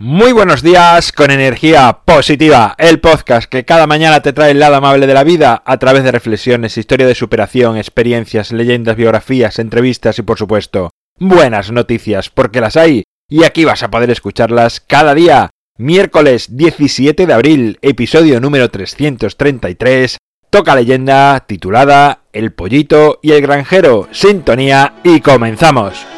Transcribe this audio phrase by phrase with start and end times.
[0.00, 4.76] Muy buenos días con energía positiva, el podcast que cada mañana te trae el lado
[4.76, 10.16] amable de la vida a través de reflexiones, historia de superación, experiencias, leyendas, biografías, entrevistas
[10.20, 15.14] y por supuesto buenas noticias porque las hay y aquí vas a poder escucharlas cada
[15.14, 15.50] día.
[15.78, 20.16] Miércoles 17 de abril, episodio número 333,
[20.48, 26.17] toca leyenda titulada El pollito y el granjero, sintonía y comenzamos.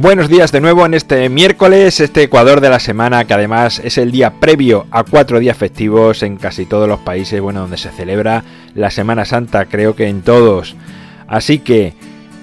[0.00, 3.98] Buenos días de nuevo en este miércoles, este Ecuador de la semana, que además es
[3.98, 7.90] el día previo a cuatro días festivos en casi todos los países, bueno, donde se
[7.90, 8.44] celebra
[8.76, 10.76] la Semana Santa, creo que en todos.
[11.26, 11.94] Así que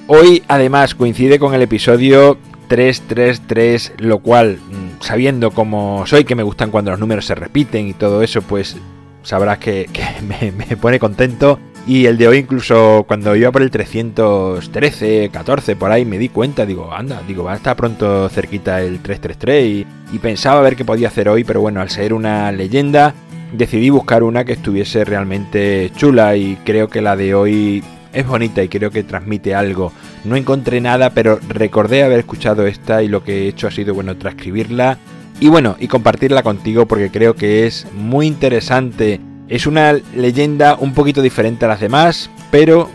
[0.08, 6.44] hoy además coincide con el episodio 333, lo cual, mm, sabiendo cómo soy, que me
[6.44, 8.76] gustan cuando los números se repiten y todo eso, pues
[9.24, 9.90] sabrás que,
[10.58, 15.92] me pone contento y el de hoy incluso cuando iba por el 313, 14, por
[15.92, 19.88] ahí me di cuenta, digo, anda, digo, va a estar pronto cerquita el 333 y,
[20.16, 23.14] y pensaba ver qué podía hacer hoy, pero bueno, al ser una leyenda
[23.54, 27.84] decidí buscar una que estuviese realmente chula y creo que la de hoy
[28.14, 29.92] es bonita y creo que transmite algo.
[30.24, 33.94] No encontré nada, pero recordé haber escuchado esta y lo que he hecho ha sido,
[33.94, 34.98] bueno, transcribirla
[35.40, 40.94] y bueno, y compartirla contigo porque creo que es muy interesante es una leyenda un
[40.94, 42.90] poquito diferente a las demás, pero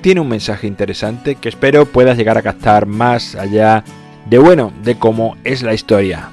[0.00, 3.84] tiene un mensaje interesante que espero puedas llegar a captar más allá
[4.28, 6.30] de bueno, de cómo es la historia.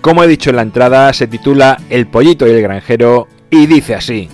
[0.00, 3.94] Como he dicho en la entrada, se titula El pollito y el granjero y dice
[3.94, 4.28] así.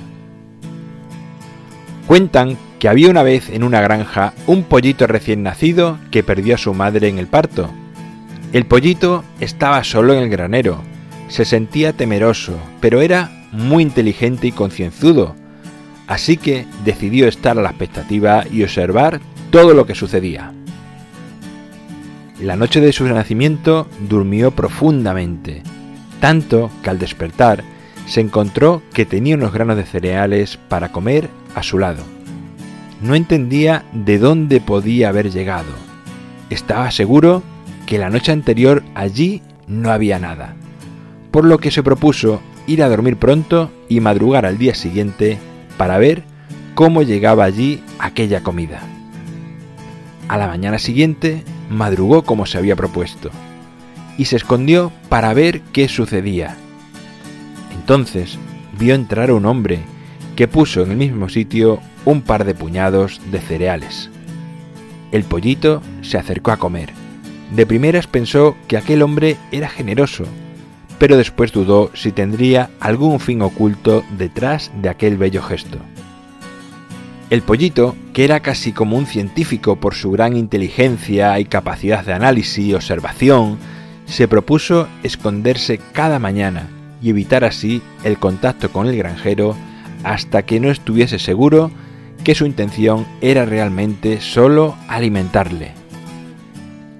[2.06, 6.58] Cuentan que había una vez en una granja un pollito recién nacido que perdió a
[6.58, 7.70] su madre en el parto.
[8.52, 10.80] El pollito estaba solo en el granero.
[11.28, 15.34] Se sentía temeroso, pero era muy inteligente y concienzudo,
[16.06, 19.20] así que decidió estar a la expectativa y observar
[19.50, 20.52] todo lo que sucedía.
[22.40, 25.62] La noche de su nacimiento durmió profundamente,
[26.20, 27.64] tanto que al despertar
[28.06, 32.02] se encontró que tenía unos granos de cereales para comer a su lado.
[33.02, 35.72] No entendía de dónde podía haber llegado.
[36.48, 37.42] Estaba seguro
[37.86, 40.56] que la noche anterior allí no había nada,
[41.30, 45.38] por lo que se propuso ir a dormir pronto y madrugar al día siguiente
[45.78, 46.22] para ver
[46.74, 48.80] cómo llegaba allí aquella comida.
[50.28, 53.30] A la mañana siguiente madrugó como se había propuesto
[54.18, 56.56] y se escondió para ver qué sucedía.
[57.72, 58.38] Entonces
[58.78, 59.80] vio entrar a un hombre
[60.36, 64.10] que puso en el mismo sitio un par de puñados de cereales.
[65.10, 66.90] El pollito se acercó a comer.
[67.56, 70.26] De primeras pensó que aquel hombre era generoso
[70.98, 75.78] pero después dudó si tendría algún fin oculto detrás de aquel bello gesto.
[77.30, 82.14] El pollito, que era casi como un científico por su gran inteligencia y capacidad de
[82.14, 83.58] análisis y observación,
[84.06, 86.68] se propuso esconderse cada mañana
[87.02, 89.54] y evitar así el contacto con el granjero
[90.04, 91.70] hasta que no estuviese seguro
[92.24, 95.72] que su intención era realmente solo alimentarle.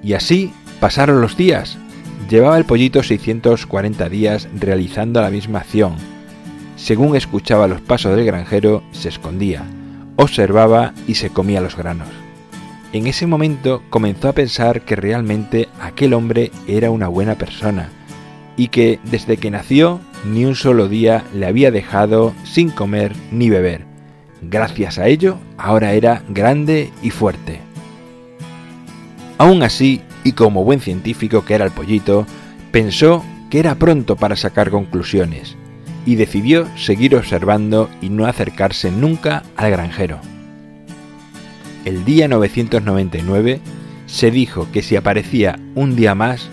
[0.02, 1.78] Y así pasaron los días,
[2.28, 5.94] Llevaba el pollito 640 días realizando la misma acción.
[6.76, 9.64] Según escuchaba los pasos del granjero, se escondía,
[10.16, 12.08] observaba y se comía los granos.
[12.92, 17.88] En ese momento comenzó a pensar que realmente aquel hombre era una buena persona
[18.58, 23.48] y que desde que nació ni un solo día le había dejado sin comer ni
[23.48, 23.86] beber.
[24.42, 27.60] Gracias a ello, ahora era grande y fuerte.
[29.38, 32.26] Aún así, y como buen científico que era el pollito,
[32.70, 35.56] pensó que era pronto para sacar conclusiones
[36.04, 40.20] y decidió seguir observando y no acercarse nunca al granjero.
[41.84, 43.60] El día 999
[44.06, 46.48] se dijo que si aparecía un día más,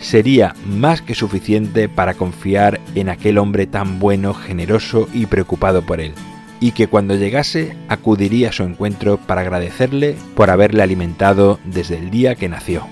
[0.00, 6.00] sería más que suficiente para confiar en aquel hombre tan bueno, generoso y preocupado por
[6.00, 6.12] él,
[6.60, 12.10] y que cuando llegase acudiría a su encuentro para agradecerle por haberle alimentado desde el
[12.10, 12.86] día que nació.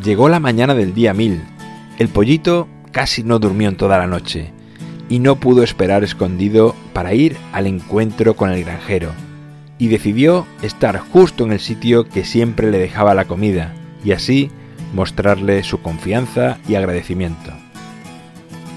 [0.00, 1.42] Llegó la mañana del día mil.
[1.98, 4.52] El pollito casi no durmió en toda la noche
[5.08, 9.10] y no pudo esperar escondido para ir al encuentro con el granjero,
[9.78, 14.50] y decidió estar justo en el sitio que siempre le dejaba la comida, y así
[14.94, 17.52] mostrarle su confianza y agradecimiento.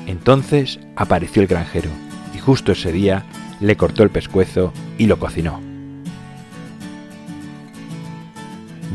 [0.07, 1.89] Entonces apareció el granjero
[2.35, 3.23] y justo ese día
[3.59, 5.64] le cortó el pescuezo y lo cocinó.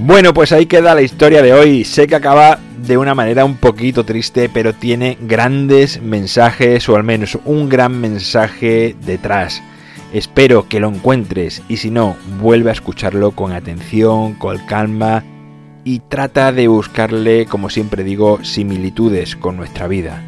[0.03, 1.85] Bueno, pues ahí queda la historia de hoy.
[1.85, 7.05] Sé que acaba de una manera un poquito triste, pero tiene grandes mensajes, o al
[7.05, 9.63] menos un gran mensaje detrás.
[10.15, 15.23] Espero que lo encuentres y si no, vuelve a escucharlo con atención, con calma
[15.85, 20.25] y trata de buscarle, como siempre digo, similitudes con nuestra vida.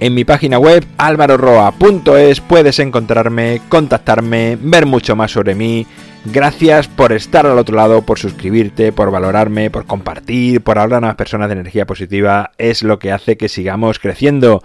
[0.00, 5.86] En mi página web alvaroroa.es puedes encontrarme, contactarme, ver mucho más sobre mí.
[6.26, 11.08] Gracias por estar al otro lado, por suscribirte, por valorarme, por compartir, por hablar a
[11.08, 12.52] más personas de energía positiva.
[12.58, 14.62] Es lo que hace que sigamos creciendo.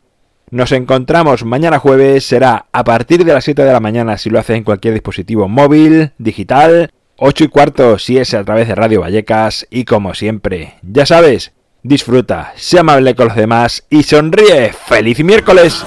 [0.51, 4.39] Nos encontramos mañana jueves, será a partir de las 7 de la mañana si lo
[4.39, 9.01] haces en cualquier dispositivo móvil, digital, 8 y cuarto si es a través de Radio
[9.01, 11.51] Vallecas y como siempre, ya sabes,
[11.83, 14.73] Disfruta, sea amable con los demás y sonríe.
[14.73, 15.85] ¡Feliz miércoles!